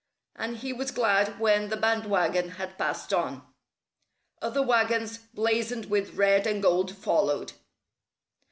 And 0.35 0.57
he 0.57 0.73
was 0.73 0.89
glad 0.89 1.39
when 1.39 1.69
the 1.69 1.77
band 1.77 2.07
wagon 2.07 2.49
had 2.57 2.75
passed 2.79 3.13
on. 3.13 3.45
Other 4.41 4.63
wagons, 4.63 5.19
blazoned 5.19 5.91
with 5.91 6.15
red 6.15 6.47
and 6.47 6.59
gold, 6.59 6.97
followed. 6.97 7.53